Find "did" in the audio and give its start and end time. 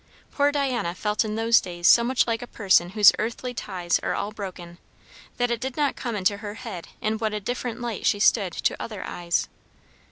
5.61-5.77